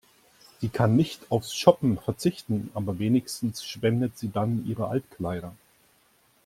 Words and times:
Sie 0.61 0.69
kann 0.69 0.95
nicht 0.95 1.29
aufs 1.31 1.53
Shoppen 1.53 1.99
verzichten, 1.99 2.71
aber 2.73 2.97
wenigstens 2.97 3.63
spendet 3.63 4.17
sie 4.17 4.31
dann 4.31 4.65
ihre 4.65 4.87
Altkleider. 4.87 5.55